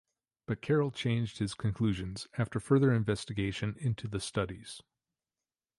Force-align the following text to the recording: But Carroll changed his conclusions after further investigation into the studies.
But 0.47 0.63
Carroll 0.63 0.89
changed 0.89 1.37
his 1.37 1.53
conclusions 1.53 2.27
after 2.35 2.59
further 2.59 2.91
investigation 2.91 3.75
into 3.77 4.07
the 4.07 4.19
studies. 4.19 4.81